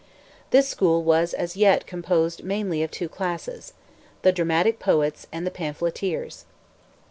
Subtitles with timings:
[0.49, 6.45] This school was as yet composed mainly of two classes—the dramatic poets, and the pamphleteers.